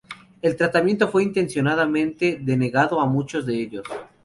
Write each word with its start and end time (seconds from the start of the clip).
El 0.41 0.55
tratamiento 0.55 1.09
fue 1.09 1.21
intencionadamente 1.21 2.39
denegado 2.41 2.99
a 3.01 3.05
muchos 3.05 3.45
de 3.45 3.61
ellos. 3.61 3.85